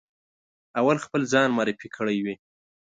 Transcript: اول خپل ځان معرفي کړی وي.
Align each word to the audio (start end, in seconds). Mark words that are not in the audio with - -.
اول 0.79 0.97
خپل 1.05 1.21
ځان 1.33 1.47
معرفي 1.57 1.87
کړی 1.97 2.17
وي. 2.25 2.35